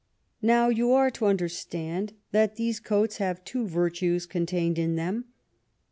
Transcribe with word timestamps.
Now, 0.41 0.69
you 0.69 0.93
are 0.93 1.11
to 1.11 1.27
understand, 1.27 2.13
that 2.31 2.55
these 2.55 2.79
coats 2.79 3.17
have 3.17 3.45
two 3.45 3.67
virtues 3.67 4.25
contained 4.25 4.79
in 4.79 4.95
them. 4.95 5.25